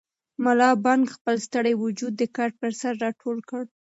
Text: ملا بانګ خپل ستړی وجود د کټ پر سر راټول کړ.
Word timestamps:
ملا 0.43 0.69
بانګ 0.83 1.03
خپل 1.15 1.35
ستړی 1.47 1.73
وجود 1.83 2.13
د 2.17 2.23
کټ 2.35 2.51
پر 2.61 2.71
سر 2.81 2.93
راټول 3.05 3.37
کړ. 3.49 3.63